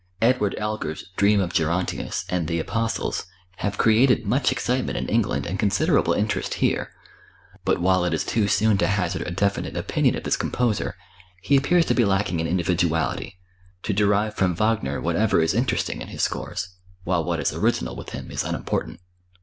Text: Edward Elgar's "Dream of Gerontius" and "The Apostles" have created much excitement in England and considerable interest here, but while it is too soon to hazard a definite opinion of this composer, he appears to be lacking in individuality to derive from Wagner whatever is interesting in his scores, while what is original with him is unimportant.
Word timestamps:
Edward 0.19 0.55
Elgar's 0.57 1.11
"Dream 1.15 1.39
of 1.39 1.53
Gerontius" 1.53 2.25
and 2.27 2.47
"The 2.47 2.59
Apostles" 2.59 3.25
have 3.57 3.77
created 3.77 4.25
much 4.25 4.51
excitement 4.51 4.97
in 4.97 5.07
England 5.07 5.45
and 5.45 5.59
considerable 5.59 6.13
interest 6.13 6.55
here, 6.55 6.89
but 7.65 7.77
while 7.79 8.03
it 8.03 8.11
is 8.11 8.23
too 8.23 8.47
soon 8.47 8.79
to 8.79 8.87
hazard 8.87 9.21
a 9.27 9.29
definite 9.29 9.77
opinion 9.77 10.15
of 10.15 10.23
this 10.23 10.37
composer, 10.37 10.95
he 11.43 11.55
appears 11.55 11.85
to 11.85 11.93
be 11.93 12.03
lacking 12.03 12.39
in 12.39 12.47
individuality 12.47 13.37
to 13.83 13.93
derive 13.93 14.33
from 14.33 14.55
Wagner 14.55 14.99
whatever 14.99 15.39
is 15.39 15.53
interesting 15.53 16.01
in 16.01 16.07
his 16.07 16.23
scores, 16.23 16.69
while 17.03 17.23
what 17.23 17.39
is 17.39 17.53
original 17.53 17.95
with 17.95 18.09
him 18.09 18.31
is 18.31 18.43
unimportant. 18.43 18.99